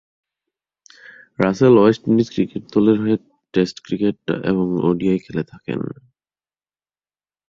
[1.39, 3.17] Rasel West Indies cricket দলের হয়ে
[3.53, 4.19] test cricket
[4.51, 5.79] এবং ওডিআই খেলে থাকেন।